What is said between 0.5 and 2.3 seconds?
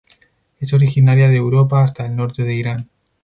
Es originaria de Europa hasta el